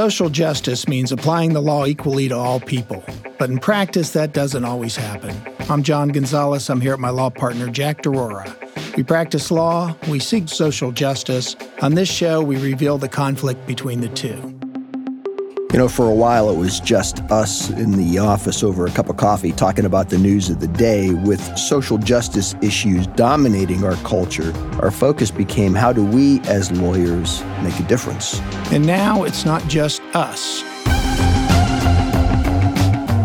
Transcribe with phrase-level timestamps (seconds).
[0.00, 3.04] Social justice means applying the law equally to all people,
[3.38, 5.36] but in practice, that doesn't always happen.
[5.68, 6.70] I'm John Gonzalez.
[6.70, 8.56] I'm here with my law partner, Jack D'Aurora.
[8.96, 11.54] We practice law, we seek social justice.
[11.82, 14.59] On this show, we reveal the conflict between the two.
[15.72, 19.08] You know, for a while it was just us in the office over a cup
[19.08, 21.12] of coffee talking about the news of the day.
[21.12, 27.44] With social justice issues dominating our culture, our focus became how do we as lawyers
[27.62, 28.40] make a difference?
[28.72, 30.62] And now it's not just us.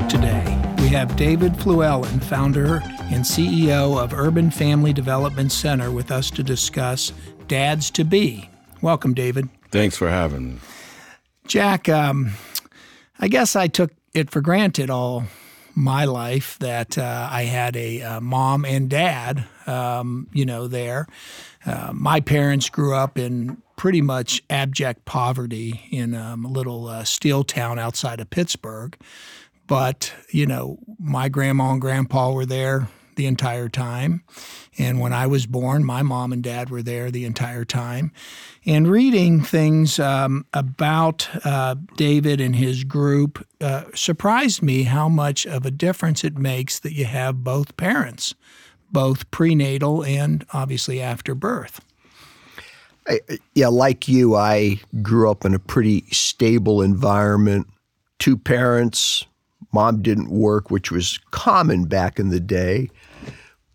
[0.07, 0.45] Today,
[0.77, 2.75] we have David Fluellen, founder
[3.05, 7.11] and CEO of Urban Family Development Center, with us to discuss
[7.47, 8.49] Dads2B.
[8.83, 9.49] Welcome, David.
[9.71, 10.59] Thanks for having me.
[11.47, 12.31] Jack, um,
[13.19, 15.25] I guess I took it for granted all
[15.75, 21.05] my life that uh, I had a uh, mom and dad, um, you know, there.
[21.65, 27.03] Uh, my parents grew up in pretty much abject poverty in um, a little uh,
[27.03, 28.97] steel town outside of Pittsburgh.
[29.67, 34.23] But, you know, my grandma and grandpa were there the entire time.
[34.77, 38.11] And when I was born, my mom and dad were there the entire time.
[38.65, 45.45] And reading things um, about uh, David and his group uh, surprised me how much
[45.45, 48.35] of a difference it makes that you have both parents,
[48.91, 51.81] both prenatal and obviously after birth.
[53.07, 53.19] I,
[53.53, 57.67] yeah, like you, I grew up in a pretty stable environment.
[58.17, 59.25] Two parents,
[59.75, 62.89] mom didn't work, which was common back in the day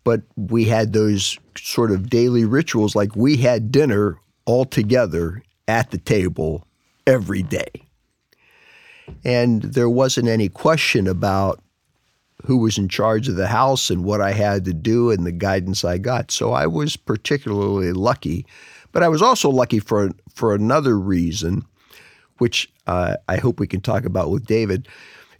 [0.03, 5.91] but we had those sort of daily rituals like we had dinner all together at
[5.91, 6.67] the table
[7.05, 7.69] every day.
[9.23, 11.61] And there wasn't any question about
[12.45, 15.31] who was in charge of the house and what I had to do and the
[15.31, 16.31] guidance I got.
[16.31, 18.45] So I was particularly lucky.
[18.91, 21.63] But I was also lucky for, for another reason,
[22.39, 24.87] which uh, I hope we can talk about with David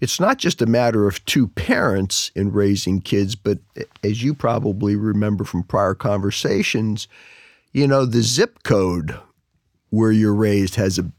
[0.02, 3.60] it's not just a matter of two parents in raising kids, but
[4.04, 7.08] as you probably remember from prior conversations,
[7.72, 9.18] you know, the zip code
[9.92, 11.10] where you're raised has a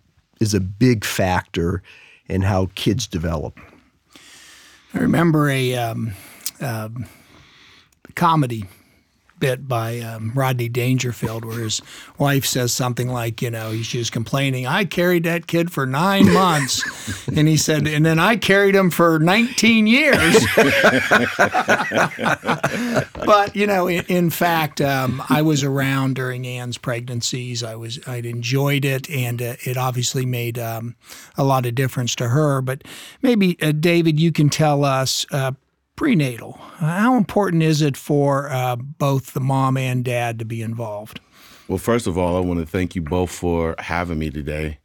[0.41, 1.83] is a big factor
[2.27, 3.61] in how kids develop.
[4.93, 6.13] I remember a um,
[6.61, 6.89] uh,
[8.17, 8.65] comedy
[9.43, 11.83] bit by um, Rodney Dangerfield, where his
[12.17, 16.33] wife says something like, you know, she was complaining, I carried that kid for nine
[16.33, 17.27] months.
[17.37, 20.47] and he said, and then I carried him for 19 years.
[23.27, 27.65] but, you know, in, in fact, um, I was around during Anne's pregnancies.
[27.65, 30.95] I was, I'd enjoyed it, and uh, it obviously made um,
[31.37, 32.63] a lot of difference to her.
[32.63, 32.85] But
[33.23, 35.51] maybe, uh, David, you can tell us uh,
[36.03, 36.55] prenatal.
[36.79, 41.21] How important is it for uh, both the mom and dad to be involved?
[41.69, 44.81] Well, first of all, I want to thank you both for having me today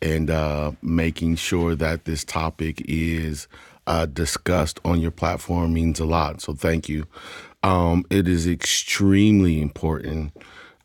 [0.00, 3.48] and uh, making sure that this topic is
[3.86, 6.40] uh, discussed on your platform means a lot.
[6.40, 7.06] So thank you.
[7.62, 10.32] Um, it is extremely important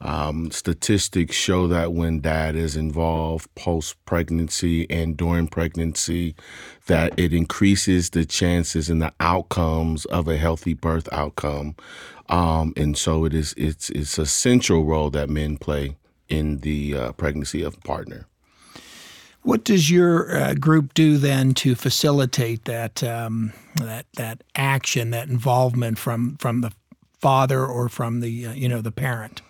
[0.02, 6.36] um, statistics show that when dad is involved post pregnancy and during pregnancy,
[6.88, 11.76] that it increases the chances and the outcomes of a healthy birth outcome.
[12.30, 15.96] Um, and so it is it's it's a central role that men play
[16.28, 18.26] in the uh, pregnancy of a partner.
[19.44, 25.30] What does your uh, group do then to facilitate that um, that that action, that
[25.30, 26.72] involvement from from the
[27.20, 29.42] father or from the uh, you know the parent?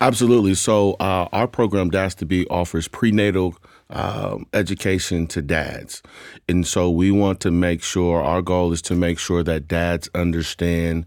[0.00, 0.54] Absolutely.
[0.54, 3.56] So uh, our program Dads2B offers prenatal
[3.90, 6.02] um, education to dads,
[6.48, 10.08] and so we want to make sure our goal is to make sure that dads
[10.14, 11.06] understand.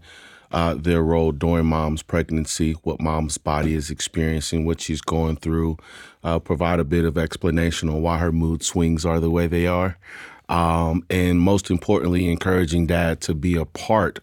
[0.54, 5.78] Uh, their role during mom's pregnancy, what mom's body is experiencing, what she's going through,
[6.24, 9.66] uh, provide a bit of explanation on why her mood swings are the way they
[9.66, 9.96] are,
[10.50, 14.20] um, and most importantly, encouraging dad to be a part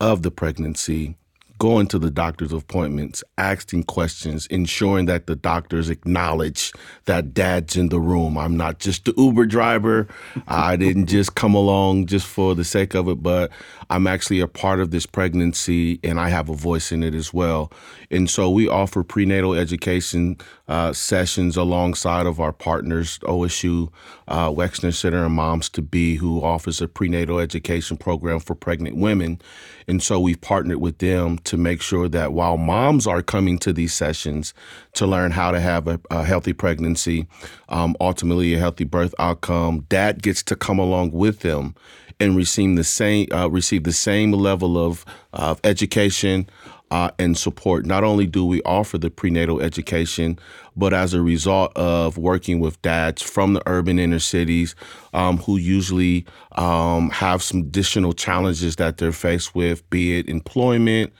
[0.00, 1.16] of the pregnancy
[1.58, 6.72] going to the doctor's appointments, asking questions, ensuring that the doctors acknowledge
[7.06, 8.36] that dad's in the room.
[8.36, 10.08] I'm not just the Uber driver.
[10.48, 13.50] I didn't just come along just for the sake of it, but
[13.90, 17.32] I'm actually a part of this pregnancy and I have a voice in it as
[17.32, 17.72] well.
[18.10, 20.36] And so we offer prenatal education
[20.68, 23.88] uh, sessions alongside of our partners, OSU,
[24.28, 29.40] uh, Wexner Center and Moms2B, who offers a prenatal education program for pregnant women.
[29.86, 33.72] And so we've partnered with them to make sure that while moms are coming to
[33.72, 34.54] these sessions
[34.94, 37.26] to learn how to have a, a healthy pregnancy,
[37.68, 41.74] um, ultimately a healthy birth outcome, dad gets to come along with them
[42.18, 46.48] and receive the same uh, receive the same level of, of education,
[46.90, 47.84] uh, and support.
[47.84, 50.38] Not only do we offer the prenatal education,
[50.76, 54.74] but as a result of working with dads from the urban inner cities
[55.12, 61.12] um, who usually um, have some additional challenges that they're faced with, be it employment,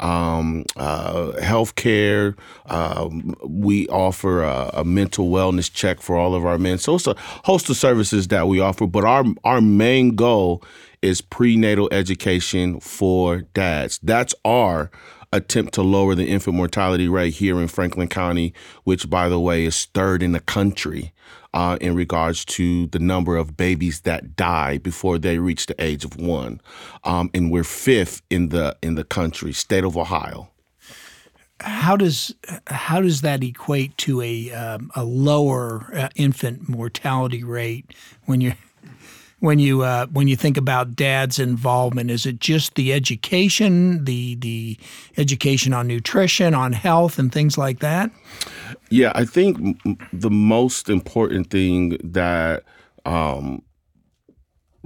[0.00, 2.36] um, uh, healthcare.
[2.66, 6.78] Um, we offer a, a, mental wellness check for all of our men.
[6.78, 10.62] So it's a host of services that we offer, but our our main goal
[11.00, 14.00] is prenatal education for dads.
[14.02, 14.90] That's our
[15.36, 18.54] attempt to lower the infant mortality rate here in Franklin County,
[18.84, 21.12] which, by the way, is third in the country
[21.54, 26.04] uh, in regards to the number of babies that die before they reach the age
[26.04, 26.60] of one,
[27.04, 30.50] um, and we're fifth in the in the country, state of Ohio.
[31.60, 32.34] How does
[32.66, 37.94] how does that equate to a um, a lower uh, infant mortality rate
[38.26, 38.56] when you're
[39.44, 42.10] when you uh, when you think about dad's involvement?
[42.10, 44.78] Is it just the education, the the
[45.18, 48.10] education on nutrition, on health, and things like that?
[48.88, 49.78] Yeah, I think
[50.12, 52.62] the most important thing that
[53.04, 53.62] um,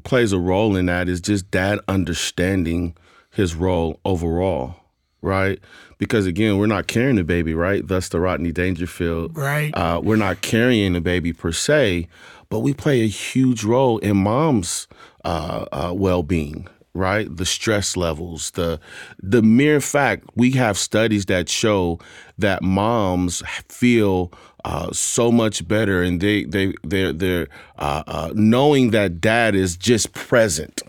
[0.02, 2.96] plays a role in that is just dad understanding
[3.31, 4.75] his role overall,
[5.22, 5.61] right?
[5.99, 7.87] Because again, we're not carrying the baby, right?
[7.87, 9.37] Thus, the Rodney Dangerfield.
[9.37, 9.72] Right.
[9.72, 12.08] Uh, we're not carrying the baby per se,
[12.50, 14.89] but we play a huge role in mom's
[15.25, 18.81] uh, uh, well-being right the stress levels the
[19.23, 21.99] the mere fact we have studies that show
[22.39, 24.33] that moms feel
[24.65, 27.49] uh, so much better and they they they're they're
[27.79, 30.83] uh, uh, knowing that dad is just present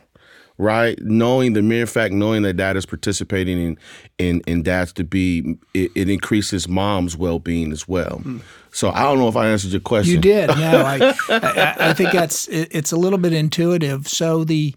[0.60, 1.02] right?
[1.02, 3.78] Knowing the mere fact, knowing that dad is participating in
[4.20, 8.22] in, in Dads2B, it, it increases mom's well being as well.
[8.24, 8.42] Mm.
[8.71, 10.16] So I don't know if I answered your question.
[10.16, 10.48] You did.
[10.50, 10.54] No,
[10.86, 14.07] I, I, I think that's it, it's a little bit intuitive.
[14.07, 14.75] So the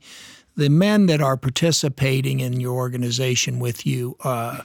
[0.57, 4.63] the men that are participating in your organization with you, uh,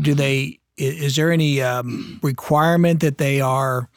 [0.00, 0.58] do they?
[0.76, 3.88] Is there any um, requirement that they are?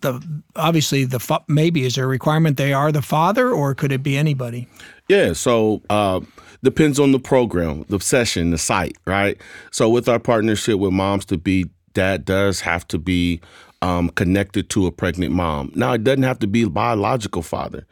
[0.00, 0.20] The,
[0.56, 4.16] obviously the maybe is there a requirement they are the father or could it be
[4.16, 4.68] anybody
[5.12, 6.20] yeah, so uh,
[6.62, 9.38] depends on the program, the session, the site, right?
[9.70, 13.40] So with our partnership with Moms2B, dad does have to be
[13.82, 15.72] um, connected to a pregnant mom.
[15.74, 17.86] Now, it doesn't have to be a biological father.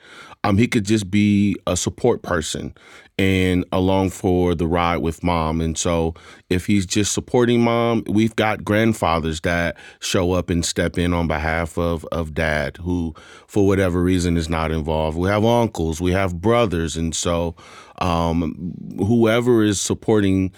[0.45, 2.75] Um, he could just be a support person
[3.19, 5.61] and along for the ride with mom.
[5.61, 6.15] And so
[6.49, 11.27] if he's just supporting mom, we've got grandfathers that show up and step in on
[11.27, 13.15] behalf of, of dad who,
[13.47, 15.19] for whatever reason, is not involved.
[15.19, 16.97] We have uncles, we have brothers.
[16.97, 17.55] And so
[17.99, 20.53] um, whoever is supporting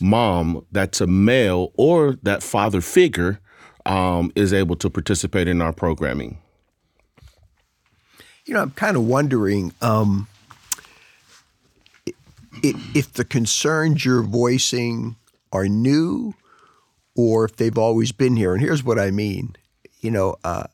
[0.00, 3.40] mom that's a male or that father figure
[3.84, 6.38] um, is able to participate in our programming.
[8.44, 10.28] You know, I'm kind of wondering um,
[12.62, 15.16] if the concerns you're voicing
[15.52, 16.34] are new
[17.16, 18.52] or if they've always been here.
[18.52, 19.56] And here's what I mean.
[20.00, 20.64] You know, uh,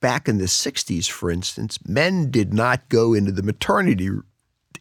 [0.00, 4.10] back in the 60s, for instance, men did not go into the maternity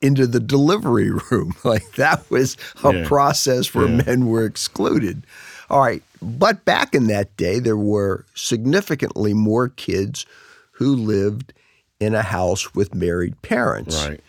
[0.01, 1.55] into the delivery room.
[1.63, 3.07] Like that was a yeah.
[3.07, 4.01] process where yeah.
[4.05, 5.25] men were excluded.
[5.69, 6.03] All right.
[6.21, 10.25] But back in that day, there were significantly more kids
[10.71, 11.53] who lived
[11.99, 14.05] in a house with married parents.
[14.05, 14.21] Right.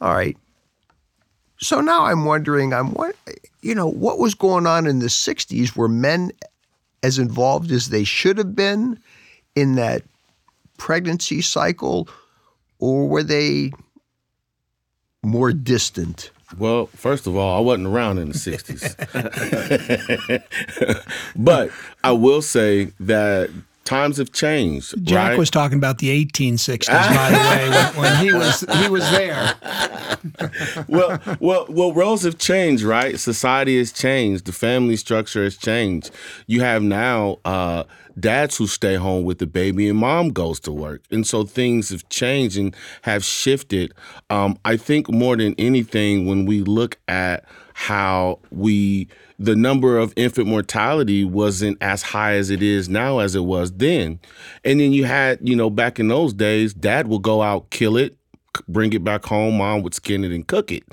[0.00, 0.36] All right.
[1.58, 3.14] So now I'm wondering, I'm what
[3.60, 5.76] you know, what was going on in the 60s?
[5.76, 6.32] Were men
[7.02, 8.98] as involved as they should have been
[9.54, 10.02] in that
[10.78, 12.08] pregnancy cycle,
[12.78, 13.72] or were they
[15.22, 16.30] more distant?
[16.58, 18.92] Well, first of all, I wasn't around in the 60s.
[21.36, 21.70] but
[22.04, 23.50] I will say that
[23.84, 24.94] times have changed.
[25.04, 25.38] Jack right?
[25.38, 29.54] was talking about the 1860s, by the way, when, when, he was he was there.
[30.88, 33.18] well, well, well, roles have changed, right?
[33.18, 34.44] Society has changed.
[34.44, 36.10] The family structure has changed.
[36.46, 37.84] You have now uh,
[38.18, 41.90] dads who stay home with the baby, and mom goes to work, and so things
[41.90, 43.92] have changed and have shifted.
[44.30, 50.12] Um, I think more than anything, when we look at how we the number of
[50.14, 54.20] infant mortality wasn't as high as it is now as it was then.
[54.64, 57.96] And then you had, you know, back in those days, dad would go out, kill
[57.96, 58.16] it,
[58.68, 60.84] bring it back home, mom would skin it and cook it.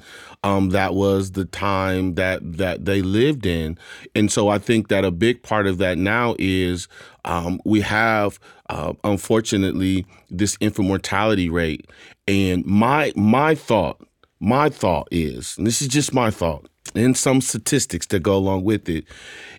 [0.44, 3.78] Um, that was the time that that they lived in.
[4.16, 6.88] And so I think that a big part of that now is
[7.26, 8.40] um, we have
[8.70, 11.90] uh, unfortunately this infant mortality rate.
[12.28, 14.06] And my my thought,
[14.40, 18.90] my thought is, this is just my thought, and some statistics that go along with
[18.90, 19.06] it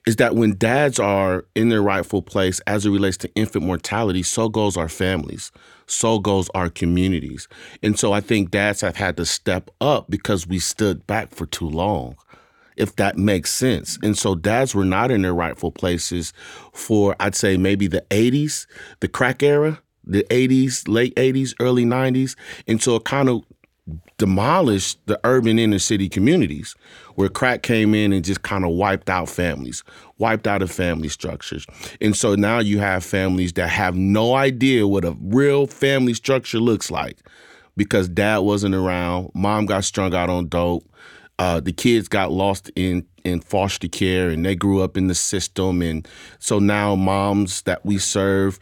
[0.07, 4.23] is that when dads are in their rightful place as it relates to infant mortality,
[4.23, 5.53] so goes our families,
[5.87, 7.49] so goes our communities.
[7.83, 11.47] And so I think dads have had to step up because we stood back for
[11.47, 12.17] too long.
[12.77, 13.99] if that makes sense.
[14.03, 16.33] And so dads were not in their rightful places
[16.73, 18.67] for, I'd say, maybe the 80s,
[19.01, 22.37] the crack era, the 80s, late 80s, early 90s.
[22.67, 23.43] And so it kind of
[24.19, 26.75] demolished the urban inner city communities
[27.15, 29.83] where crack came in and just kind of wiped out families,
[30.19, 31.67] wiped out of family structures.
[32.01, 36.61] And so now you have families that have no idea what a real family structure
[36.61, 37.19] looks like
[37.77, 40.85] because dad wasn't around, mom got strung out on dope,
[41.39, 45.15] uh, the kids got lost in in foster care and they grew up in the
[45.15, 46.09] system and
[46.39, 48.59] so now moms that we serve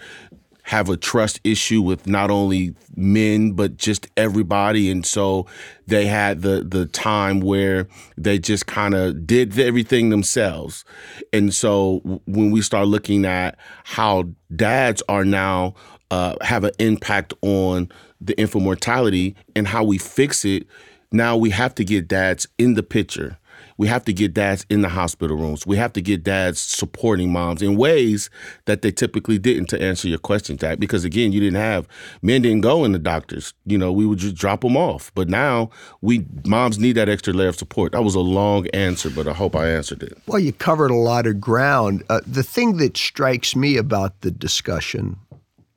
[0.69, 5.47] have a trust issue with not only men but just everybody and so
[5.87, 10.85] they had the the time where they just kind of did everything themselves
[11.33, 15.75] and so when we start looking at how dads are now
[16.11, 20.67] uh, have an impact on the infant mortality and how we fix it
[21.11, 23.39] now we have to get dads in the picture.
[23.79, 25.67] We have to get dads in the hospital rooms.
[25.67, 28.29] We have to get dads supporting moms in ways
[28.67, 30.81] that they typically didn't to answer your question, Jack.
[30.81, 31.89] Because again, you didn't have
[32.21, 33.55] men didn't go in the doctors.
[33.65, 35.13] You know, we would just drop them off.
[35.15, 35.71] But now
[36.01, 37.93] we moms need that extra layer of support.
[37.93, 40.19] That was a long answer, but I hope I answered it.
[40.27, 42.03] Well, you covered a lot of ground.
[42.11, 45.17] Uh, the thing that strikes me about the discussion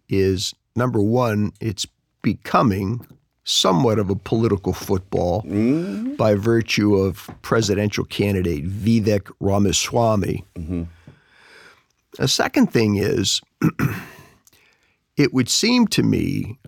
[0.10, 1.86] is number one, it's
[2.24, 3.06] becoming
[3.44, 6.16] somewhat of a political football mm-hmm.
[6.16, 10.46] by virtue of presidential candidate Vivek Ramaswamy.
[10.56, 10.84] Mm-hmm.
[12.18, 13.42] The second thing is,
[15.18, 16.60] it would seem to me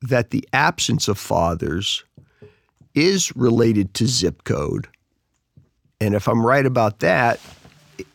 [0.00, 2.04] that the absence of fathers
[2.94, 4.88] is related to zip code.
[6.00, 7.40] And if I'm right about that,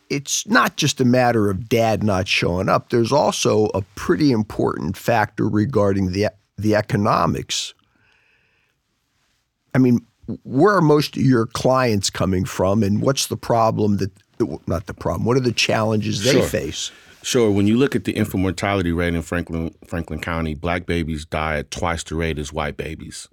[0.08, 2.90] it's not just a matter of dad not showing up.
[2.90, 6.28] There's also a pretty important factor regarding the
[6.58, 7.74] the economics
[9.74, 10.00] I mean,
[10.44, 14.10] where are most of your clients coming from, and what's the problem that
[14.66, 15.24] not the problem?
[15.24, 16.46] What are the challenges they sure.
[16.46, 16.90] face?
[17.22, 17.50] Sure.
[17.50, 21.58] When you look at the infant mortality rate in Franklin Franklin County, black babies die
[21.58, 23.28] at twice the rate as white babies,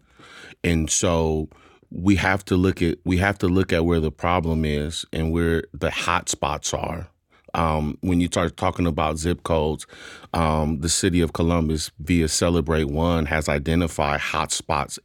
[0.64, 1.50] and so
[1.92, 5.32] we have to look at we have to look at where the problem is and
[5.32, 7.08] where the hot spots are
[7.54, 9.86] um, when you start talking about zip codes,
[10.34, 15.00] um, the city of Columbus via CelebrateOne has identified hotspots,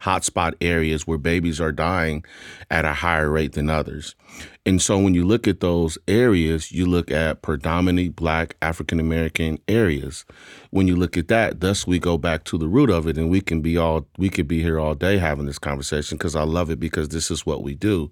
[0.00, 2.24] hotspot areas where babies are dying
[2.70, 4.14] at a higher rate than others.
[4.66, 9.58] And so when you look at those areas, you look at predominantly black African American
[9.68, 10.24] areas.
[10.70, 13.30] When you look at that, thus we go back to the root of it and
[13.30, 16.42] we can be all we could be here all day having this conversation because I
[16.42, 18.10] love it because this is what we do.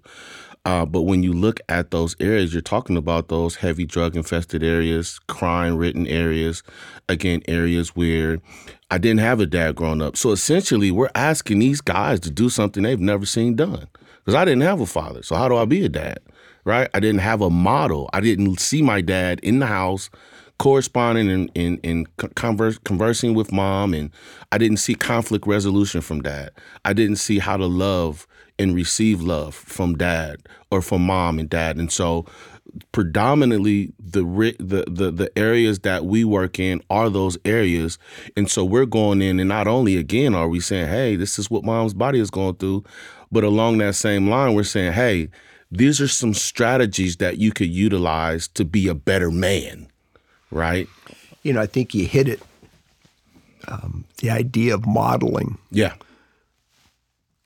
[0.65, 4.63] Uh, but when you look at those areas, you're talking about those heavy drug infested
[4.63, 6.63] areas, crime ridden areas,
[7.07, 8.39] again, areas where
[8.89, 10.17] I didn't have a dad growing up.
[10.17, 13.87] So essentially, we're asking these guys to do something they've never seen done
[14.19, 15.21] because I didn't have a father.
[15.21, 16.19] So how do I be a dad?
[16.63, 16.89] Right?
[16.95, 18.09] I didn't have a model.
[18.11, 20.09] I didn't see my dad in the house
[20.57, 24.09] corresponding and, and, and converse, conversing with mom and
[24.51, 26.51] i didn't see conflict resolution from dad.
[26.83, 31.49] I didn't see how to love and receive love from dad or from mom and
[31.49, 31.77] dad.
[31.77, 32.25] And so
[32.91, 34.23] predominantly the
[34.59, 37.97] the the, the areas that we work in are those areas.
[38.35, 41.49] And so we're going in and not only again are we saying hey this is
[41.49, 42.83] what mom's body is going through
[43.31, 45.29] but along that same line we're saying hey
[45.71, 49.87] these are some strategies that you could utilize to be a better man
[50.51, 50.87] right
[51.43, 52.41] you know i think you hit it
[53.67, 55.93] um, the idea of modeling yeah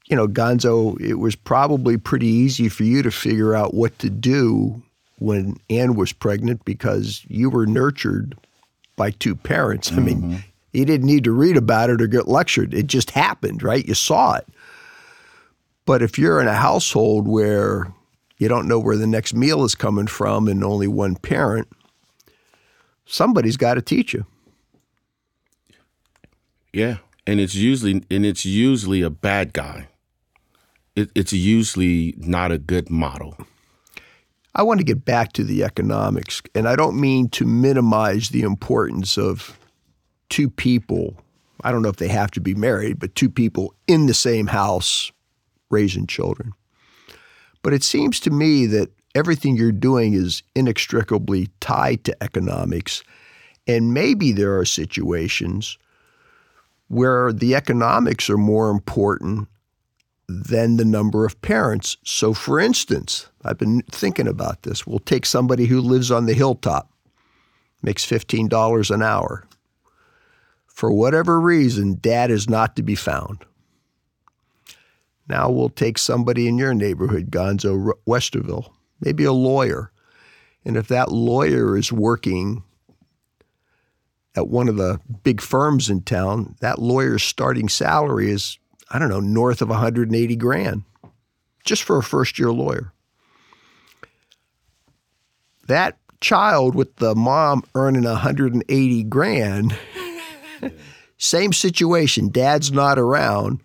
[0.09, 4.09] you know, Gonzo, it was probably pretty easy for you to figure out what to
[4.09, 4.81] do
[5.19, 8.35] when Anne was pregnant because you were nurtured
[8.95, 9.91] by two parents.
[9.91, 9.99] Mm-hmm.
[9.99, 10.35] I mean, mm-hmm.
[10.73, 12.73] you didn't need to read about it or get lectured.
[12.73, 13.85] It just happened, right?
[13.85, 14.47] You saw it.
[15.85, 17.93] But if you're in a household where
[18.37, 21.67] you don't know where the next meal is coming from and only one parent,
[23.09, 24.25] somebody's got to teach you.
[26.71, 29.87] Yeah, and it's usually and it's usually a bad guy
[30.99, 33.37] it, it's usually not a good model.
[34.55, 38.41] I want to get back to the economics, and I don't mean to minimize the
[38.41, 39.57] importance of
[40.29, 41.15] two people.
[41.63, 44.47] I don't know if they have to be married, but two people in the same
[44.47, 45.11] house
[45.69, 46.53] raising children.
[47.61, 53.03] But it seems to me that everything you're doing is inextricably tied to economics.
[53.67, 55.77] And maybe there are situations
[56.87, 59.47] where the economics are more important
[60.27, 61.97] than the number of parents.
[62.03, 64.85] So, for instance, I've been thinking about this.
[64.85, 66.91] We'll take somebody who lives on the hilltop,
[67.81, 69.45] makes $15 an hour.
[70.67, 73.43] For whatever reason, dad is not to be found.
[75.27, 79.91] Now we'll take somebody in your neighborhood, Gonzo Westerville, maybe a lawyer.
[80.65, 82.63] And if that lawyer is working
[84.35, 88.57] at one of the big firms in town, that lawyer's starting salary is,
[88.91, 90.83] I don't know, north of 180 grand
[91.65, 92.93] just for a first year lawyer.
[95.67, 99.77] That child with the mom earning 180 grand,
[101.17, 103.61] same situation, dad's not around,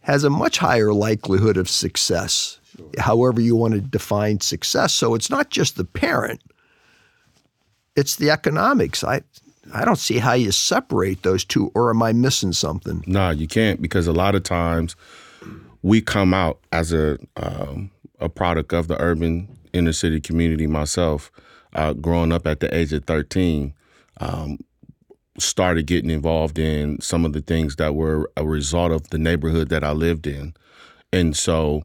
[0.00, 2.59] has a much higher likelihood of success.
[2.98, 4.92] However you want to define success.
[4.92, 6.40] So it's not just the parent,
[7.96, 9.04] it's the economics.
[9.04, 9.22] I,
[9.72, 13.04] I don't see how you separate those two, or am I missing something?
[13.06, 14.96] No, you can't because a lot of times
[15.82, 20.66] we come out as a um, a product of the urban inner city community.
[20.66, 21.30] Myself,
[21.74, 23.74] uh, growing up at the age of thirteen,
[24.20, 24.58] um,
[25.38, 29.68] started getting involved in some of the things that were a result of the neighborhood
[29.68, 30.54] that I lived in,
[31.12, 31.84] and so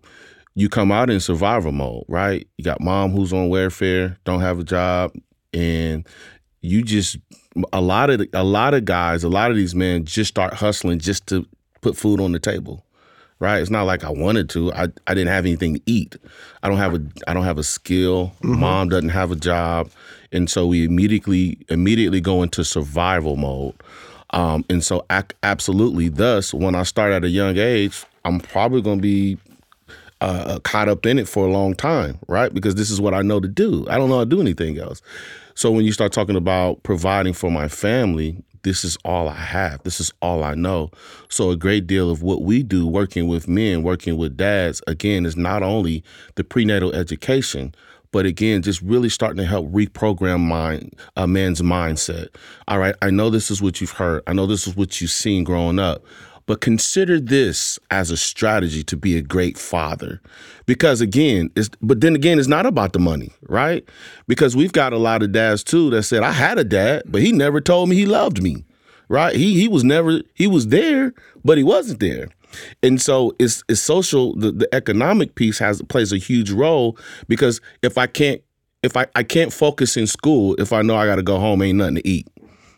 [0.55, 2.47] you come out in survival mode, right?
[2.57, 5.13] You got mom who's on welfare, don't have a job,
[5.53, 6.07] and
[6.61, 7.17] you just
[7.71, 10.99] a lot of a lot of guys, a lot of these men just start hustling
[10.99, 11.45] just to
[11.81, 12.85] put food on the table
[13.39, 13.61] right?
[13.61, 14.71] It's not like I wanted to.
[14.73, 16.15] I, I didn't have anything to eat.
[16.63, 18.33] I don't have a I don't have a skill.
[18.41, 18.59] Mm-hmm.
[18.59, 19.89] Mom doesn't have a job,
[20.31, 23.75] and so we immediately immediately go into survival mode.
[24.31, 28.81] Um, and so ac- absolutely, thus when I start at a young age, I'm probably
[28.81, 29.37] going to be
[30.25, 32.53] uh, caught up in it for a long time, right?
[32.53, 33.85] Because this is what I know to do.
[33.89, 35.01] I don't know how to do anything else.
[35.53, 39.83] So when you start talking about providing for my family, this is all I have.
[39.83, 40.89] This is all I know.
[41.29, 45.23] So, a great deal of what we do working with men, working with dads, again,
[45.23, 46.03] is not only
[46.33, 47.75] the prenatal education,
[48.11, 52.29] but again, just really starting to help reprogram mind, a man's mindset.
[52.67, 54.23] All right, I know this is what you've heard.
[54.25, 56.03] I know this is what you've seen growing up.
[56.47, 60.21] But consider this as a strategy to be a great father.
[60.65, 63.87] Because again, it's but then again, it's not about the money, right?
[64.27, 67.21] Because we've got a lot of dads too that said, I had a dad, but
[67.21, 68.65] he never told me he loved me.
[69.07, 69.35] Right?
[69.35, 72.29] He he was never he was there, but he wasn't there.
[72.81, 77.61] And so it's it's social the, the economic piece has plays a huge role because
[77.83, 78.41] if I can't
[78.81, 81.77] if I, I can't focus in school if I know I gotta go home, ain't
[81.77, 82.27] nothing to eat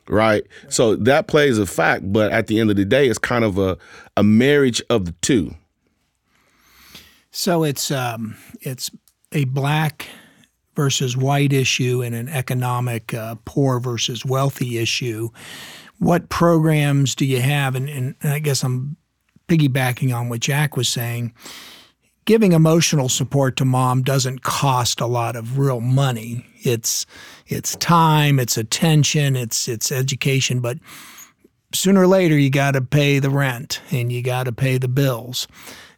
[0.09, 0.43] right?
[0.69, 3.57] So that plays a fact, but at the end of the day, it's kind of
[3.57, 3.77] a,
[4.15, 5.55] a marriage of the two.
[7.31, 8.89] So it's um, it's
[9.31, 10.07] a black
[10.75, 15.29] versus white issue and an economic uh, poor versus wealthy issue.
[15.99, 17.75] What programs do you have?
[17.75, 18.95] And, and I guess I'm
[19.47, 21.33] piggybacking on what Jack was saying
[22.27, 26.45] giving emotional support to mom doesn't cost a lot of real money.
[26.61, 27.07] It's
[27.47, 30.77] it's time, it's attention, it's it's education, but
[31.73, 34.89] sooner or later you got to pay the rent and you got to pay the
[34.89, 35.47] bills.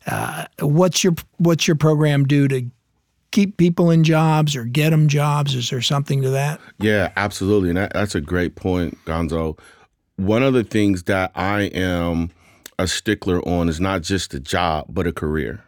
[0.07, 2.69] Uh, what's your what's your program do to
[3.31, 5.55] keep people in jobs or get them jobs?
[5.55, 6.61] Is there something to that?
[6.77, 9.57] Yeah, absolutely, and that, that's a great point, Gonzo.
[10.17, 12.29] One of the things that I am
[12.77, 15.63] a stickler on is not just a job, but a career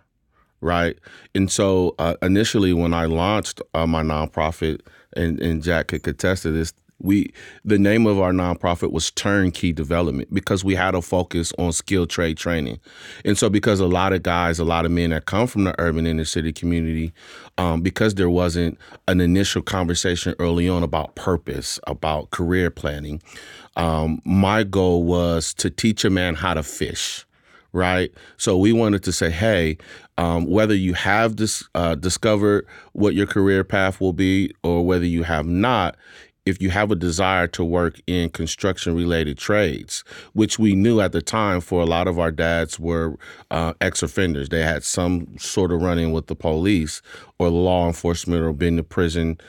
[0.61, 0.97] right?
[1.35, 4.81] And so uh, initially, when I launched uh, my nonprofit,
[5.13, 7.33] and, and Jack could contest to this, we
[7.65, 12.09] the name of our nonprofit was Turnkey Development because we had a focus on skilled
[12.09, 12.79] trade training,
[13.25, 15.75] and so because a lot of guys, a lot of men that come from the
[15.79, 17.11] urban inner city community,
[17.57, 23.21] um, because there wasn't an initial conversation early on about purpose, about career planning,
[23.77, 27.25] um, my goal was to teach a man how to fish
[27.73, 28.11] right?
[28.37, 29.77] So we wanted to say, hey,
[30.21, 35.05] um, whether you have dis- uh, discovered what your career path will be or whether
[35.05, 35.95] you have not,
[36.45, 40.03] if you have a desire to work in construction related trades,
[40.33, 43.17] which we knew at the time for a lot of our dads were
[43.49, 44.49] uh, ex offenders.
[44.49, 47.01] They had some sort of run in with the police
[47.39, 49.39] or law enforcement or been to prison.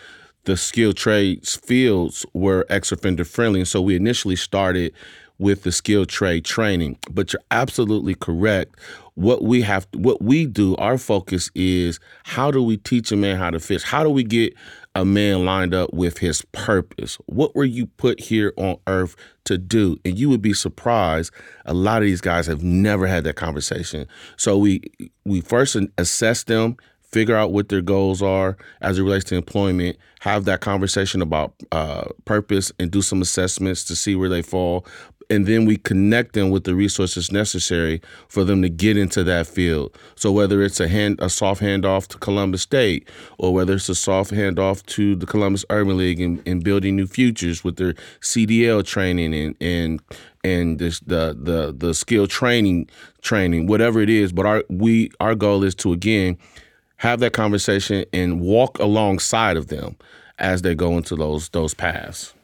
[0.44, 3.60] The skilled trades fields were ex offender friendly.
[3.60, 4.94] And so we initially started
[5.38, 6.96] with the skilled trade training.
[7.10, 8.76] But you're absolutely correct.
[9.14, 13.36] What we have, what we do, our focus is how do we teach a man
[13.36, 13.82] how to fish?
[13.82, 14.54] How do we get
[14.94, 17.16] a man lined up with his purpose?
[17.26, 19.98] What were you put here on earth to do?
[20.04, 21.32] And you would be surprised.
[21.66, 24.06] A lot of these guys have never had that conversation.
[24.36, 24.80] So we
[25.24, 29.98] we first assess them, figure out what their goals are as it relates to employment,
[30.20, 34.86] have that conversation about uh, purpose, and do some assessments to see where they fall
[35.32, 39.46] and then we connect them with the resources necessary for them to get into that
[39.46, 39.96] field.
[40.14, 43.94] So whether it's a hand a soft handoff to Columbus State, or whether it's a
[43.94, 48.84] soft handoff to the Columbus Urban League and, and building new futures with their CDL
[48.84, 50.02] training and and
[50.44, 52.90] and this, the the the skill training
[53.22, 54.32] training, whatever it is.
[54.32, 56.36] But our we our goal is to again
[56.98, 59.96] have that conversation and walk alongside of them
[60.38, 62.34] as they go into those those paths.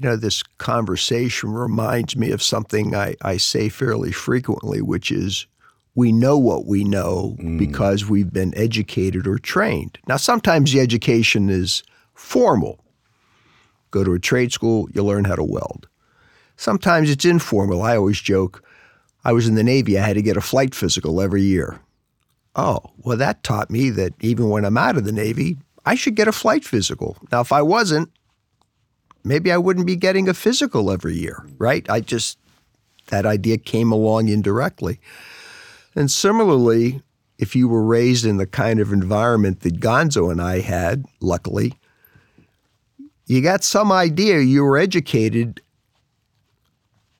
[0.00, 5.46] You know, this conversation reminds me of something I, I say fairly frequently, which is
[5.94, 7.58] we know what we know mm.
[7.58, 9.98] because we've been educated or trained.
[10.08, 11.82] Now, sometimes the education is
[12.14, 12.82] formal.
[13.90, 15.86] Go to a trade school, you learn how to weld.
[16.56, 17.82] Sometimes it's informal.
[17.82, 18.64] I always joke
[19.22, 21.78] I was in the Navy, I had to get a flight physical every year.
[22.56, 26.14] Oh, well, that taught me that even when I'm out of the Navy, I should
[26.14, 27.18] get a flight physical.
[27.30, 28.10] Now, if I wasn't,
[29.24, 31.88] maybe I wouldn't be getting a physical every year, right?
[31.88, 32.38] I just,
[33.08, 35.00] that idea came along indirectly.
[35.94, 37.02] And similarly,
[37.38, 41.74] if you were raised in the kind of environment that Gonzo and I had, luckily,
[43.26, 45.62] you got some idea you were educated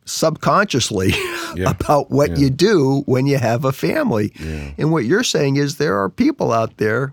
[0.04, 1.10] subconsciously
[1.54, 1.70] yeah.
[1.70, 2.36] about what yeah.
[2.36, 4.32] you do when you have a family.
[4.38, 4.72] Yeah.
[4.76, 7.12] And what you're saying is there are people out there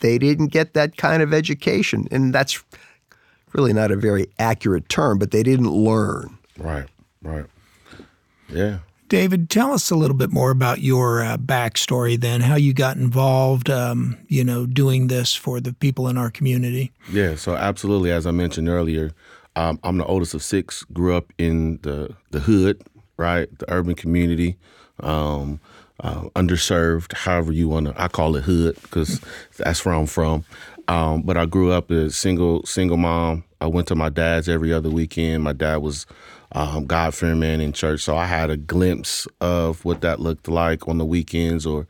[0.00, 2.62] they didn't get that kind of education and that's
[3.52, 6.38] really not a very accurate term, but they didn't learn.
[6.58, 6.88] Right.
[7.22, 7.46] Right.
[8.48, 8.78] Yeah.
[9.08, 12.96] David, tell us a little bit more about your uh, backstory then, how you got
[12.96, 16.92] involved, um, you know, doing this for the people in our community.
[17.12, 18.10] Yeah, so absolutely.
[18.10, 19.12] As I mentioned earlier,
[19.54, 20.82] um, I'm the oldest of six.
[20.92, 22.82] Grew up in the the hood,
[23.16, 24.56] right, the urban community,
[25.00, 25.60] um,
[26.00, 27.94] uh, underserved, however you want to.
[28.02, 29.20] I call it hood because
[29.56, 30.44] that's where I'm from.
[30.88, 33.44] Um, but I grew up a single single mom.
[33.60, 35.42] I went to my dad's every other weekend.
[35.42, 36.06] My dad was
[36.52, 38.00] um, God fearing man in church.
[38.00, 41.86] So I had a glimpse of what that looked like on the weekends or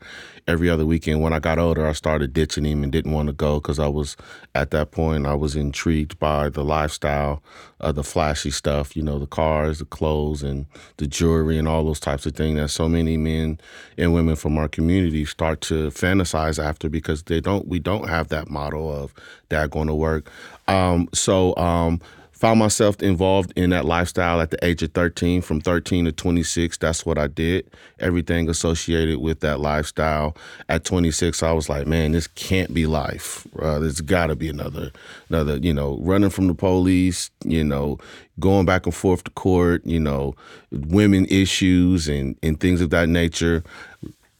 [0.47, 1.21] every other weekend.
[1.21, 3.87] When I got older, I started ditching him and didn't want to go because I
[3.87, 4.15] was
[4.55, 7.43] at that point I was intrigued by the lifestyle,
[7.81, 10.65] uh, the flashy stuff, you know, the cars, the clothes, and
[10.97, 13.59] the jewelry and all those types of things that so many men
[13.97, 18.29] and women from our community start to fantasize after because they don't we don't have
[18.29, 19.13] that model of
[19.49, 20.29] dad going to work.
[20.67, 22.01] Um, so um,
[22.37, 26.77] found myself involved in that lifestyle at the age of 13 from 13 to 26
[26.77, 27.69] that's what i did.
[27.99, 30.35] Everything associated with that lifestyle.
[30.69, 34.49] At 26 i was like man this can't be life uh, there's got to be
[34.49, 34.91] another
[35.29, 37.97] another you know running from the police you know
[38.39, 40.35] going back and forth to court you know
[40.71, 43.63] women issues and and things of that nature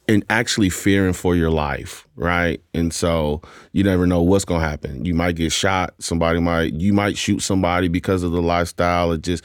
[0.08, 2.60] and actually fearing for your life, right?
[2.74, 3.42] And so
[3.72, 5.04] you never know what's gonna happen.
[5.04, 5.94] You might get shot.
[6.00, 9.12] Somebody might you might shoot somebody because of the lifestyle.
[9.12, 9.44] It just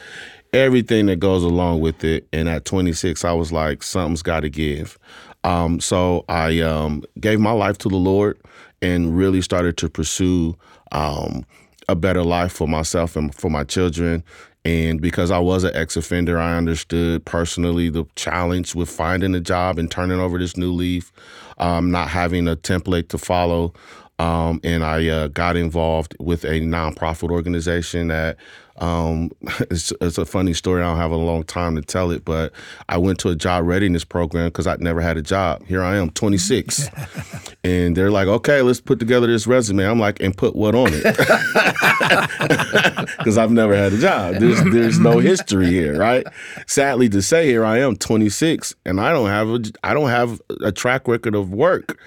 [0.53, 2.27] everything that goes along with it.
[2.31, 4.97] And at 26, I was like, something's got to give.
[5.43, 8.39] Um, so I um, gave my life to the Lord
[8.81, 10.55] and really started to pursue
[10.91, 11.45] um,
[11.89, 14.23] a better life for myself and for my children.
[14.65, 19.41] And because I was an ex offender, I understood personally the challenge with finding a
[19.41, 21.11] job and turning over this new leaf,
[21.57, 23.73] um, not having a template to follow.
[24.19, 28.37] Um, and I uh, got involved with a nonprofit organization that
[28.77, 29.31] um,
[29.69, 30.81] it's, it's, a funny story.
[30.81, 32.51] I don't have a long time to tell it, but
[32.89, 35.65] I went to a job readiness program because I'd never had a job.
[35.65, 36.89] Here I am, 26.
[37.63, 39.85] and they're like, okay, let's put together this resume.
[39.85, 41.03] I'm like, and put what on it?
[43.17, 44.35] Because I've never had a job.
[44.35, 46.25] There's, there's no history here, right?
[46.67, 50.41] Sadly to say, here I am, 26, and I don't have a, I don't have
[50.61, 51.99] a track record of work.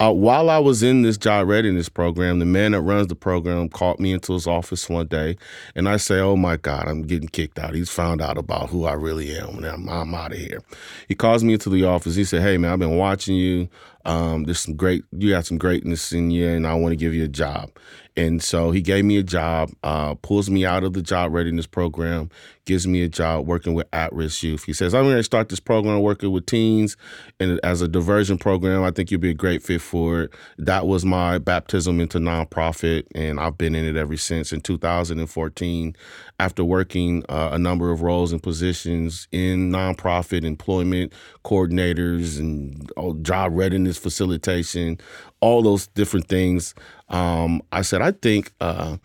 [0.00, 3.68] Uh, while I was in this job readiness program, the man that runs the program
[3.68, 5.36] called me into his office one day,
[5.76, 7.74] and I say, "Oh my God, I'm getting kicked out.
[7.74, 10.62] He's found out about who I really am, and I'm, I'm out of here."
[11.08, 12.14] He calls me into the office.
[12.14, 13.68] He said, "Hey man, I've been watching you.
[14.04, 17.14] Um, there's some great, you got some greatness in you, and I want to give
[17.14, 17.70] you a job."
[18.16, 21.66] And so he gave me a job, uh, pulls me out of the job readiness
[21.66, 22.30] program,
[22.64, 24.64] gives me a job working with at risk youth.
[24.64, 26.96] He says, I'm going to start this program working with teens
[27.40, 28.82] and as a diversion program.
[28.82, 30.34] I think you'd be a great fit for it.
[30.58, 34.52] That was my baptism into nonprofit, and I've been in it ever since.
[34.52, 35.96] In 2014,
[36.40, 41.12] after working uh, a number of roles and positions in nonprofit employment
[41.44, 44.98] coordinators and oh, job readiness facilitation,
[45.40, 46.74] all those different things,
[47.08, 48.96] um, I said, I think uh,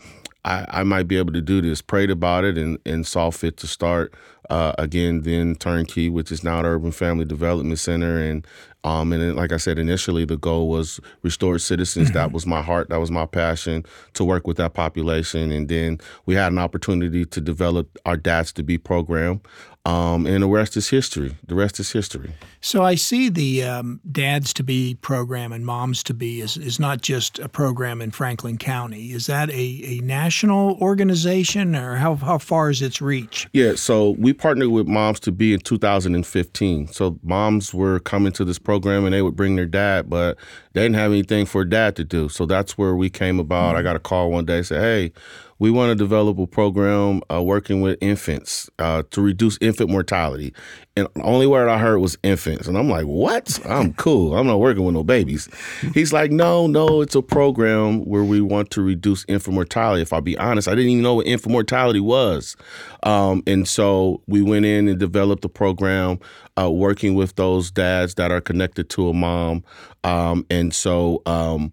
[0.45, 1.81] I, I, might be able to do this.
[1.81, 4.13] Prayed about it and, and saw fit to start
[4.49, 8.47] uh, again, then Turnkey, which is now the Urban Family Development Center, and
[8.83, 12.11] Um, and then, like I said, initially the goal was restored citizens.
[12.11, 12.89] That was my heart.
[12.89, 15.51] That was my passion to work with that population.
[15.51, 19.41] And then we had an opportunity to develop our Dads2B program.
[19.85, 21.35] Um, and the rest is history.
[21.47, 22.31] The rest is history.
[22.61, 28.01] So I see the um, Dads2B program and Moms2B is, is not just a program
[28.01, 29.13] in Franklin County.
[29.13, 33.47] Is that a, a national organization or how, how far is its reach?
[33.53, 36.87] Yeah, so we partnered with Moms2B in 2015.
[36.89, 38.68] So moms were coming to this program
[39.05, 40.37] and they would bring their dad, but
[40.73, 42.29] they didn't have anything for dad to do.
[42.29, 43.69] So that's where we came about.
[43.69, 43.77] Mm-hmm.
[43.77, 45.11] I got a call one day, say, hey,
[45.59, 50.53] we want to develop a program uh, working with infants uh, to reduce infant mortality.
[50.95, 52.67] And the only word I heard was infants.
[52.67, 53.59] And I'm like, what?
[53.65, 54.37] I'm cool.
[54.37, 55.49] I'm not working with no babies.
[55.93, 60.01] He's like, no, no, it's a program where we want to reduce infant mortality.
[60.01, 62.55] If I'll be honest, I didn't even know what infant mortality was.
[63.03, 66.19] Um, and so we went in and developed a program
[66.59, 69.63] uh, working with those dads that are connected to a mom.
[70.03, 71.71] Um, and so um,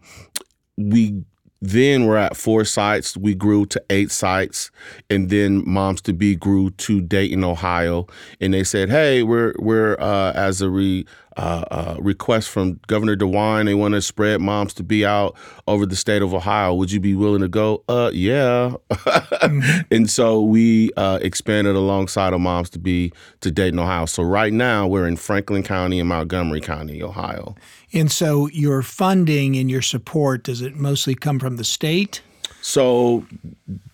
[0.76, 1.24] we
[1.62, 3.16] then we're at four sites.
[3.16, 4.70] We grew to eight sites,
[5.08, 8.06] and then Moms2B grew to Dayton, Ohio.
[8.40, 13.16] And they said, "Hey, we're we're uh, as a re, uh, uh, request from Governor
[13.16, 13.66] DeWine.
[13.66, 16.74] They want to spread Moms2B out over the state of Ohio.
[16.74, 17.84] Would you be willing to go?
[17.88, 18.74] Uh, yeah.
[18.90, 19.80] mm-hmm.
[19.90, 24.06] And so we uh, expanded alongside of Moms2B to Dayton, Ohio.
[24.06, 27.54] So right now we're in Franklin County and Montgomery County, Ohio.
[27.96, 32.20] And so your funding and your support, does it mostly come from the state?
[32.60, 33.26] So,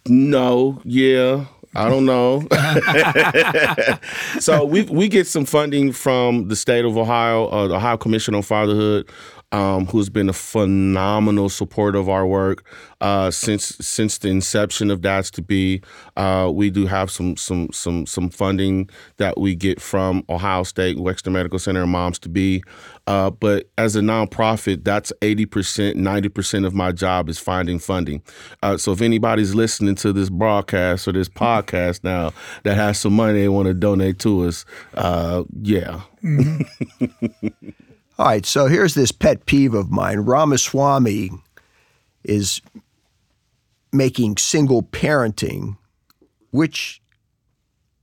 [0.07, 1.47] no, yeah.
[1.75, 2.47] I don't know.
[4.41, 8.35] so we we get some funding from the state of Ohio, uh, the Ohio Commission
[8.35, 9.09] on Fatherhood,
[9.53, 12.65] um, who's been a phenomenal support of our work
[13.03, 15.85] uh, since since the inception of Dads2B.
[16.17, 18.89] Uh, we do have some some some some funding
[19.19, 22.63] that we get from Ohio State Wexner Medical Center and Moms2B.
[23.07, 27.79] Uh, but as a nonprofit, that's eighty percent, ninety percent of my job is finding
[27.79, 28.23] funding.
[28.63, 33.15] Uh, so if anybody's listening to this broadcast or this podcast now that has some
[33.15, 36.01] money they want to donate to us, uh, yeah.
[36.23, 37.69] Mm-hmm.
[38.19, 40.21] All right, so here's this pet peeve of mine.
[40.21, 41.31] Ramaswamy
[42.25, 42.61] is
[43.93, 45.77] making single parenting,
[46.51, 47.01] which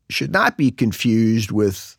[0.09, 1.97] should not be confused with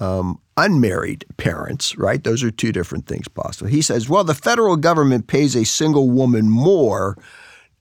[0.00, 2.22] um, unmarried parents, right?
[2.22, 3.68] Those are two different things possible.
[3.68, 7.16] He says, well, the federal government pays a single woman more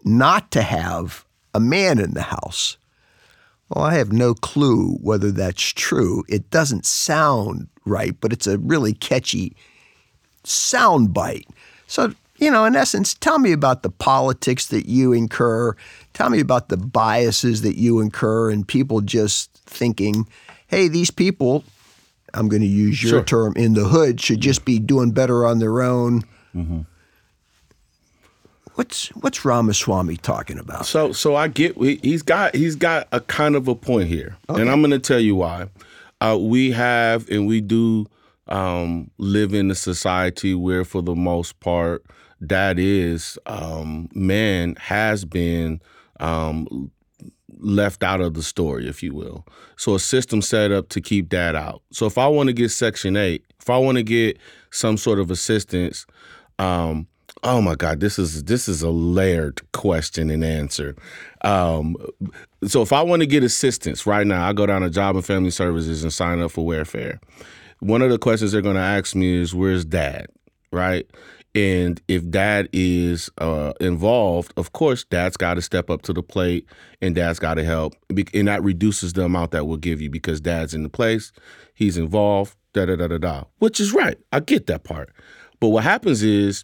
[0.04, 2.78] not to have a man in the house.
[3.70, 6.24] Well, I have no clue whether that's true.
[6.30, 9.56] It doesn't sound right, but it's a really catchy
[10.44, 11.48] sound bite.
[11.88, 15.76] So, you know, in essence, tell me about the politics that you incur.
[16.14, 20.28] Tell me about the biases that you incur and people just thinking,
[20.68, 21.64] hey, these people,
[22.34, 23.24] I'm going to use your sure.
[23.24, 26.24] term, in the hood, should just be doing better on their own.
[26.56, 26.82] Mm-hmm.
[28.78, 30.86] What's what's Ramaswamy talking about?
[30.86, 34.62] So so I get he's got he's got a kind of a point here, okay.
[34.62, 35.68] and I'm going to tell you why.
[36.22, 38.06] Uh, we have and we do
[38.46, 42.06] um, live in a society where, for the most part,
[42.40, 45.82] that is um, man has been
[46.20, 46.92] um,
[47.58, 49.44] left out of the story, if you will.
[49.76, 51.82] So a system set up to keep that out.
[51.92, 54.38] So if I want to get Section Eight, if I want to get
[54.70, 56.06] some sort of assistance.
[56.60, 57.08] Um,
[57.44, 60.96] Oh my God, this is this is a layered question and answer.
[61.42, 61.96] Um,
[62.66, 65.26] so if I want to get assistance right now, I go down to Job and
[65.26, 67.20] Family Services and sign up for welfare.
[67.80, 70.28] One of the questions they're going to ask me is, "Where's Dad?"
[70.72, 71.08] Right?
[71.56, 76.22] And if dad is uh, involved, of course, dad's got to step up to the
[76.22, 76.68] plate
[77.02, 77.96] and dad's got to help.
[78.34, 81.32] And that reduces the amount that we'll give you because dad's in the place,
[81.74, 84.20] he's involved, da da da da da, which is right.
[84.32, 85.10] I get that part.
[85.60, 86.64] But what happens is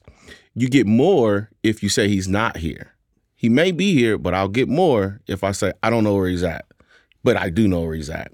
[0.55, 2.93] you get more if you say he's not here.
[3.35, 6.27] He may be here, but I'll get more if I say I don't know where
[6.29, 6.65] he's at,
[7.23, 8.31] but I do know where he's at.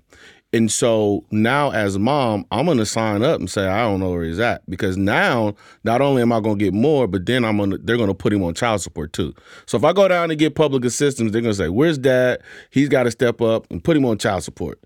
[0.51, 4.23] And so now, as mom, I'm to sign up and say I don't know where
[4.23, 5.53] he's at because now
[5.83, 8.43] not only am I to get more, but then I'm to they're to put him
[8.43, 9.35] on child support too.
[9.67, 12.41] So if I go down and get public assistance, they're to say, "Where's dad?
[12.71, 14.79] He's got to step up and put him on child support."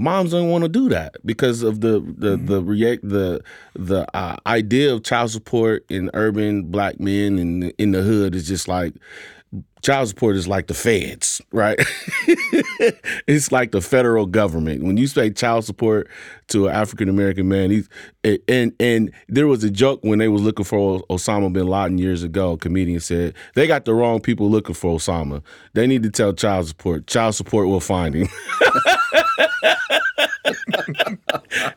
[0.00, 2.46] Moms don't want to do that because of the the mm-hmm.
[2.46, 3.42] the react the
[3.74, 8.34] the uh, idea of child support in urban black men and in, in the hood
[8.34, 8.94] is just like
[9.82, 11.78] child support is like the feds, right?
[13.26, 14.84] it's like the federal government.
[14.84, 16.08] When you say child support
[16.48, 17.88] to an African American man, he's
[18.48, 22.22] and and there was a joke when they was looking for Osama bin Laden years
[22.22, 22.52] ago.
[22.52, 25.42] A comedian said they got the wrong people looking for Osama.
[25.72, 27.06] They need to tell child support.
[27.06, 28.28] Child support will find him.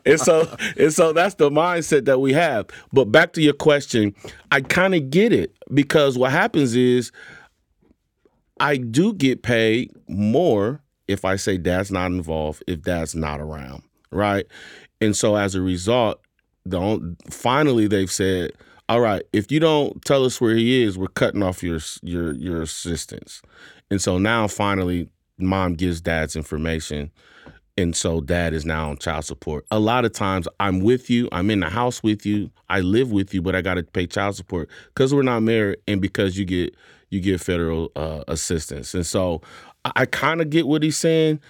[0.04, 2.66] and so and so that's the mindset that we have.
[2.92, 4.14] But back to your question,
[4.50, 7.12] I kind of get it because what happens is
[8.60, 13.82] I do get paid more if I say dad's not involved, if dad's not around,
[14.10, 14.46] right?
[15.00, 16.20] And so as a result,
[16.68, 18.52] don't finally they've said,
[18.88, 22.34] all right, if you don't tell us where he is, we're cutting off your your
[22.34, 23.42] your assistance.
[23.90, 27.10] And so now finally mom gives dad's information
[27.76, 29.66] and so dad is now on child support.
[29.70, 33.10] A lot of times I'm with you, I'm in the house with you, I live
[33.10, 36.38] with you, but I got to pay child support because we're not married and because
[36.38, 36.74] you get
[37.10, 38.94] you get federal uh, assistance.
[38.94, 39.40] And so
[39.84, 41.40] I, I kind of get what he's saying.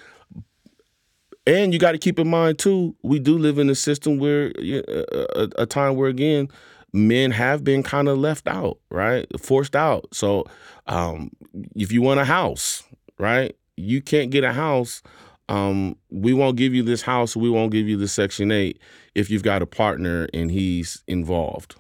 [1.47, 4.51] And you got to keep in mind too, we do live in a system where
[4.59, 6.49] a, a time where again
[6.94, 9.27] men have been kind of left out, right?
[9.38, 10.07] Forced out.
[10.12, 10.47] So
[10.87, 11.31] um,
[11.75, 12.83] if you want a house,
[13.18, 15.02] right, you can't get a house
[15.48, 18.80] um, we won't give you this house, we won't give you the Section 8
[19.14, 21.76] if you've got a partner and he's involved.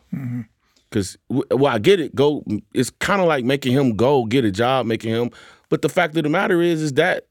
[0.90, 1.58] Because, mm-hmm.
[1.58, 2.14] well, I get it.
[2.14, 2.44] Go.
[2.74, 5.30] It's kind of like making him go get a job, making him.
[5.70, 7.26] But the fact of the matter is, is that,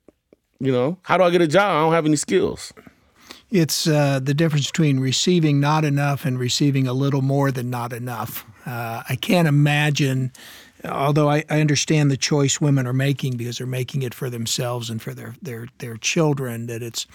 [0.60, 1.69] you know, how do I get a job?
[1.69, 2.73] I don't have any skills.
[3.52, 7.93] It's uh, the difference between receiving not enough and receiving a little more than not
[7.93, 8.45] enough.
[8.65, 10.32] Uh, I can't imagine
[10.86, 14.89] although I, I, understand the choice women are making because they're making it for themselves
[14.89, 17.08] and for their, their, their children, that it's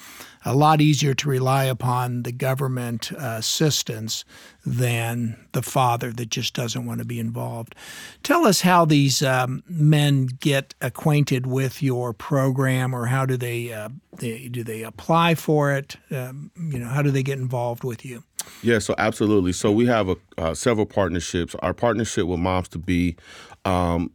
[0.44, 4.24] a lot easier to rely upon the government uh, assistance
[4.64, 7.74] than the father that just doesn't want to be involved.
[8.22, 13.72] Tell us how these um, men get acquainted with your program, or how do they,
[13.72, 15.96] uh, they do they apply for it?
[16.10, 18.24] Um, you know, how do they get involved with you?
[18.62, 19.52] Yeah, so absolutely.
[19.52, 21.54] So we have a, uh, several partnerships.
[21.60, 23.18] Our partnership with Moms2B
[23.64, 24.10] um,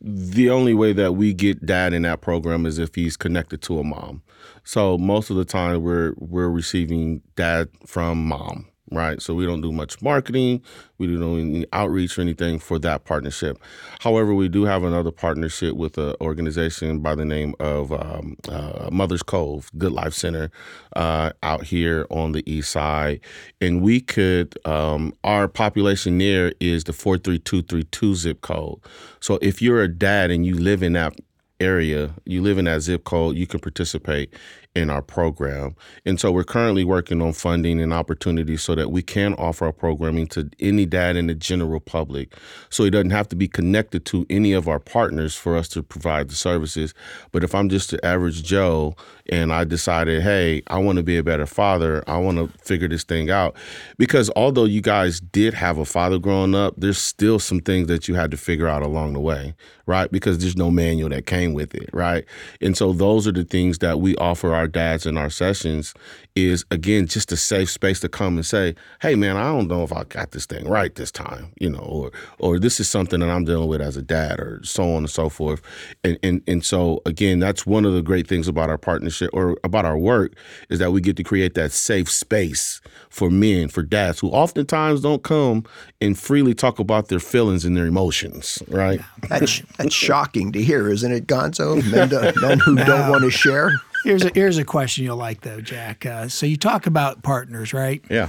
[0.00, 3.78] the only way that we get dad in that program is if he's connected to
[3.78, 4.22] a mom.
[4.62, 9.20] So most of the time we're we're receiving dad from mom right?
[9.20, 10.62] So we don't do much marketing,
[10.98, 13.58] we don't do any outreach or anything for that partnership.
[14.00, 18.88] However, we do have another partnership with an organization by the name of um, uh,
[18.92, 20.50] Mother's Cove Good Life Center
[20.96, 23.20] uh, out here on the east side,
[23.60, 28.40] and we could um, our population there is the four three two three two zip
[28.42, 28.78] code.
[29.20, 31.14] So if you're a dad and you live in that
[31.60, 34.34] area, you live in that zip code, you can participate
[34.74, 35.76] in our program.
[36.04, 39.72] And so we're currently working on funding and opportunities so that we can offer our
[39.72, 42.34] programming to any dad in the general public.
[42.70, 45.82] So he doesn't have to be connected to any of our partners for us to
[45.82, 46.92] provide the services.
[47.30, 48.96] But if I'm just the average Joe
[49.30, 52.88] and I decided, hey, I want to be a better father, I want to figure
[52.88, 53.56] this thing out.
[53.96, 58.08] Because although you guys did have a father growing up, there's still some things that
[58.08, 59.54] you had to figure out along the way,
[59.86, 60.10] right?
[60.10, 62.24] Because there's no manual that came with it, right?
[62.60, 65.92] And so those are the things that we offer our our dads in our sessions
[66.34, 69.82] is again just a safe space to come and say, "Hey, man, I don't know
[69.82, 73.20] if I got this thing right this time," you know, or or this is something
[73.20, 75.60] that I'm dealing with as a dad, or so on and so forth.
[76.02, 79.58] And and and so again, that's one of the great things about our partnership or
[79.62, 80.32] about our work
[80.70, 85.02] is that we get to create that safe space for men, for dads who oftentimes
[85.02, 85.64] don't come
[86.00, 89.00] and freely talk about their feelings and their emotions, right?
[89.28, 91.76] That's, that's shocking to hear, isn't it, Gonzo?
[91.92, 92.08] Men,
[92.40, 93.70] men who don't want to share.
[94.04, 96.04] Here's a here's a question you'll like though, Jack.
[96.04, 98.04] Uh, so you talk about partners, right?
[98.10, 98.28] Yeah.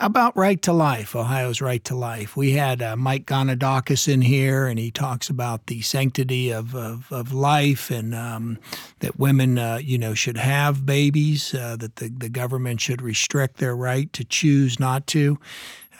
[0.00, 2.36] About right to life, Ohio's right to life.
[2.36, 7.10] We had uh, Mike Gonidakis in here, and he talks about the sanctity of of,
[7.10, 8.58] of life, and um,
[8.98, 11.54] that women, uh, you know, should have babies.
[11.54, 15.38] Uh, that the the government should restrict their right to choose not to.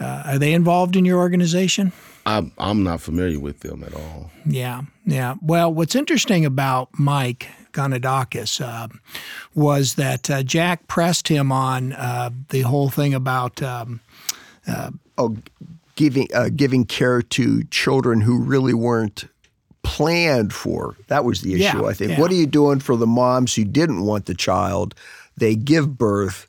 [0.01, 1.93] Uh, are they involved in your organization?
[2.27, 4.31] I'm, I'm not familiar with them at all.
[4.45, 5.37] Yeah, yeah.
[5.41, 8.89] Well, what's interesting about Mike Gonidakis uh,
[9.55, 13.63] was that uh, Jack pressed him on uh, the whole thing about.
[13.63, 14.01] Um,
[14.67, 15.37] uh, oh,
[15.97, 19.25] giving uh, giving care to children who really weren't
[19.83, 20.97] planned for.
[21.09, 22.13] That was the issue, yeah, I think.
[22.13, 22.21] Yeah.
[22.21, 24.95] What are you doing for the moms who didn't want the child?
[25.37, 26.47] They give birth.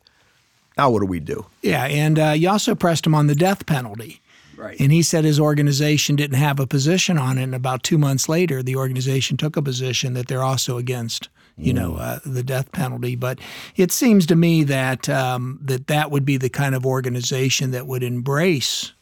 [0.77, 1.45] Now, what do we do?
[1.61, 4.21] Yeah, and uh, you also pressed him on the death penalty.
[4.57, 4.79] Right.
[4.79, 7.43] And he said his organization didn't have a position on it.
[7.43, 11.73] And about two months later, the organization took a position that they're also against, you
[11.73, 11.77] mm.
[11.77, 13.15] know, uh, the death penalty.
[13.15, 13.39] But
[13.75, 17.87] it seems to me that um, that that would be the kind of organization that
[17.87, 18.93] would embrace,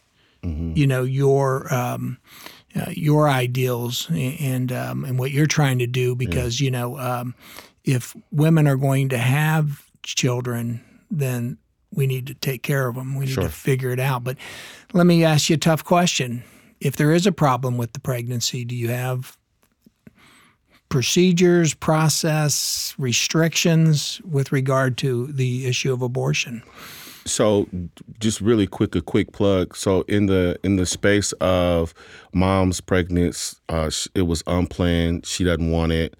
[0.43, 0.73] mm-hmm.
[0.75, 1.73] you know, your.
[1.73, 2.17] Um,
[2.75, 6.65] uh, your ideals and um, and what you're trying to do because yeah.
[6.65, 7.35] you know um,
[7.83, 11.59] if women are going to have children then
[11.93, 13.15] we need to take care of them.
[13.15, 13.43] We need sure.
[13.43, 14.23] to figure it out.
[14.23, 14.37] But
[14.93, 16.43] let me ask you a tough question.
[16.79, 19.37] If there is a problem with the pregnancy, do you have
[20.89, 26.61] procedures, process, restrictions with regard to the issue of abortion?
[27.25, 27.69] So,
[28.19, 29.77] just really quick, a quick plug.
[29.77, 31.93] So, in the in the space of
[32.33, 35.25] mom's pregnancy, uh, it was unplanned.
[35.25, 36.15] She doesn't want it.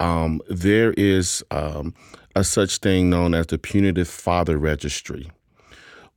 [0.00, 1.94] Um, there is um,
[2.36, 5.32] a such thing known as the punitive father registry.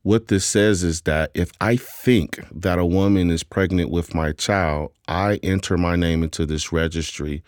[0.04, 4.34] What this says is that if I think that a woman is pregnant with my
[4.34, 7.42] child, I enter my name into this registry.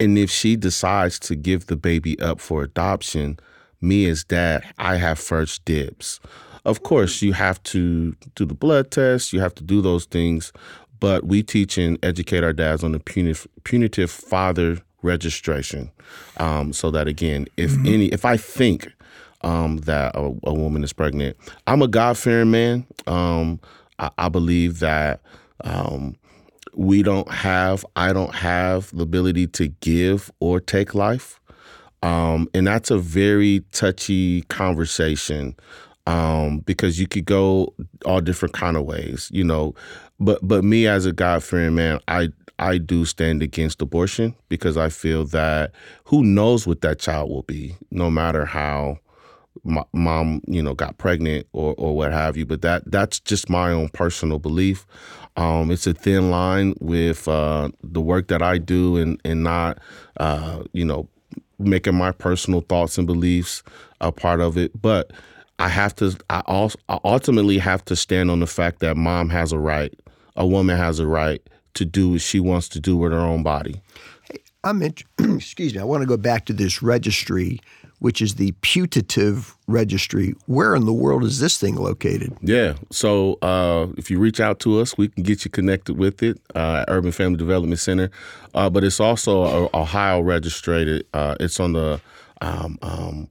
[0.00, 3.38] And if she decides to give the baby up for adoption,
[3.80, 6.18] me as dad, I have first dibs.
[6.64, 10.52] Of course, you have to do the blood test, you have to do those things,
[10.98, 15.90] but we teach and educate our dads on the punitive, punitive father registration.
[16.38, 17.86] Um, so that again, if mm-hmm.
[17.86, 18.92] any, if I think
[19.42, 21.36] um, that a, a, woman is pregnant,
[21.66, 22.86] I'm a God fearing man.
[23.06, 23.60] Um,
[23.98, 25.20] I, I, believe that
[25.64, 26.16] um,
[26.74, 31.40] we don't have, I don't have the ability to give or take life.
[32.02, 35.56] Um, and that's a very touchy conversation
[36.06, 37.74] um, because you could go
[38.04, 39.74] all different kind of ways, you know.
[40.18, 44.76] But but me as a God fearing man, I I do stand against abortion because
[44.76, 45.72] I feel that
[46.04, 48.98] who knows what that child will be, no matter how
[49.92, 52.46] mom, you know, got pregnant or or what have you.
[52.46, 54.86] But that that's just my own personal belief.
[55.36, 59.78] Um, it's a thin line with uh, the work that I do and and not,
[60.18, 61.08] uh, you know,
[61.58, 63.62] making my personal thoughts and beliefs
[64.00, 64.80] a part of it.
[64.80, 65.12] But
[65.58, 66.16] I have to.
[66.30, 69.94] I also I ultimately have to stand on the fact that mom has a right.
[70.36, 71.42] A woman has a right
[71.74, 73.80] to do what she wants to do with her own body.
[74.30, 74.94] Hey, I'm in,
[75.36, 75.80] excuse me.
[75.80, 77.60] I want to go back to this registry,
[77.98, 80.34] which is the putative registry.
[80.46, 82.36] Where in the world is this thing located?
[82.40, 82.74] Yeah.
[82.90, 86.40] So uh, if you reach out to us, we can get you connected with it
[86.54, 88.10] uh, at Urban Family Development Center.
[88.54, 91.04] Uh, but it's also Ohio registered.
[91.12, 92.00] Uh, it's on the
[92.40, 93.28] um, um,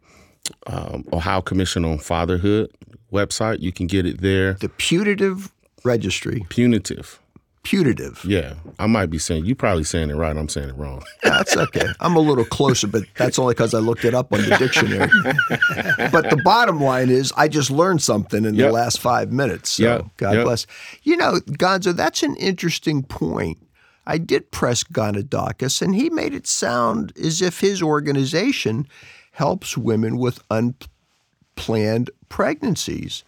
[0.68, 2.72] um, Ohio Commission on Fatherhood
[3.12, 3.60] website.
[3.62, 4.54] You can get it there.
[4.54, 5.52] The putative
[5.86, 6.46] registry.
[6.50, 7.20] Punitive
[7.66, 8.24] putative.
[8.24, 10.38] Yeah, I might be saying you probably saying it right.
[10.38, 11.04] I'm saying it wrong.
[11.24, 11.88] That's okay.
[12.00, 15.10] I'm a little closer, but that's only because I looked it up on the dictionary.
[16.12, 18.68] but the bottom line is, I just learned something in yep.
[18.68, 19.72] the last five minutes.
[19.72, 20.06] So yep.
[20.18, 20.46] God yep.
[20.46, 20.68] bless.
[21.04, 23.58] You know, Gonzo, that's an interesting point.
[24.06, 28.88] I did press Gonidakis, and he made it sound as if his organization
[29.32, 33.24] helps women with unplanned pregnancies.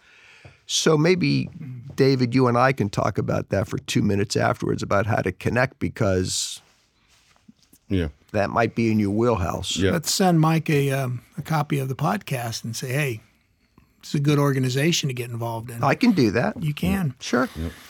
[0.70, 1.48] So maybe,
[1.94, 5.32] David, you and I can talk about that for two minutes afterwards about how to
[5.32, 6.60] connect because
[7.88, 9.78] yeah, that might be in your wheelhouse.
[9.78, 9.92] Yeah.
[9.92, 13.22] Let's send Mike a, um, a copy of the podcast and say, hey,
[14.00, 15.82] it's a good organization to get involved in.
[15.82, 16.62] I can do that.
[16.62, 17.14] You can.
[17.18, 17.48] Sure.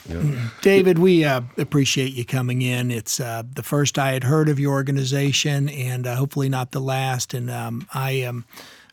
[0.63, 2.93] David, we uh, appreciate you coming in.
[2.93, 6.81] It's uh, the first I had heard of your organization, and uh, hopefully not the
[6.81, 7.35] last.
[7.35, 8.45] And um, I am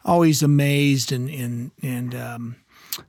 [0.04, 2.56] always amazed and and and um,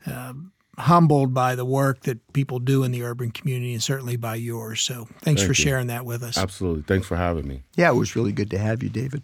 [0.06, 0.34] uh,
[0.78, 4.80] humbled by the work that people do in the urban community and certainly by yours.
[4.80, 5.54] So thanks Thank for you.
[5.54, 6.36] sharing that with us.
[6.36, 6.82] Absolutely.
[6.82, 7.62] Thanks for having me.
[7.76, 9.22] Yeah, it was really good to have you, David.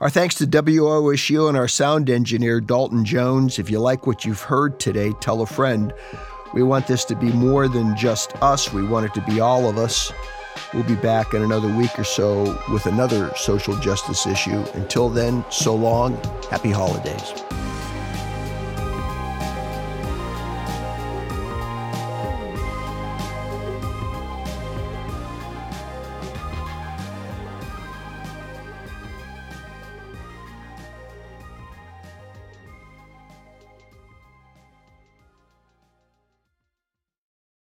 [0.00, 3.58] Our thanks to WOSU and our sound engineer, Dalton Jones.
[3.58, 5.92] If you like what you've heard today, tell a friend.
[6.52, 9.68] We want this to be more than just us, we want it to be all
[9.68, 10.12] of us.
[10.72, 14.64] We'll be back in another week or so with another social justice issue.
[14.74, 16.16] Until then, so long.
[16.50, 17.32] Happy holidays.